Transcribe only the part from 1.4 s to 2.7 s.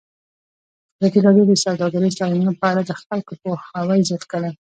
د سوداګریز تړونونه په